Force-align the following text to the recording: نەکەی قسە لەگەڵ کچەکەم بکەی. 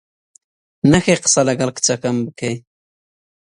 نەکەی 0.91 1.21
قسە 1.23 1.41
لەگەڵ 1.47 1.69
کچەکەم 1.75 2.17
بکەی. 2.27 2.55